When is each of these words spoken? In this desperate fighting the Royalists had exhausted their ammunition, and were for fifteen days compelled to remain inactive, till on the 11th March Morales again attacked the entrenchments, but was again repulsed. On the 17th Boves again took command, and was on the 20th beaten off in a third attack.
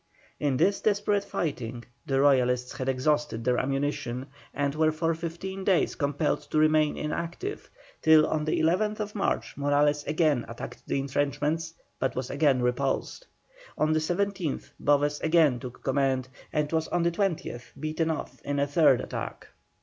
In 0.39 0.57
this 0.57 0.81
desperate 0.81 1.23
fighting 1.23 1.85
the 2.07 2.19
Royalists 2.19 2.75
had 2.75 2.89
exhausted 2.89 3.43
their 3.43 3.59
ammunition, 3.59 4.25
and 4.51 4.73
were 4.73 4.91
for 4.91 5.13
fifteen 5.13 5.63
days 5.63 5.93
compelled 5.93 6.41
to 6.49 6.57
remain 6.57 6.97
inactive, 6.97 7.69
till 8.01 8.25
on 8.25 8.45
the 8.45 8.59
11th 8.61 9.13
March 9.13 9.55
Morales 9.57 10.03
again 10.05 10.43
attacked 10.47 10.81
the 10.87 10.97
entrenchments, 10.97 11.75
but 11.99 12.15
was 12.15 12.31
again 12.31 12.63
repulsed. 12.63 13.27
On 13.77 13.93
the 13.93 13.99
17th 13.99 14.71
Boves 14.79 15.19
again 15.19 15.59
took 15.59 15.83
command, 15.83 16.29
and 16.51 16.71
was 16.71 16.87
on 16.87 17.03
the 17.03 17.11
20th 17.11 17.65
beaten 17.79 18.09
off 18.09 18.41
in 18.43 18.57
a 18.57 18.65
third 18.65 19.01
attack. 19.01 19.49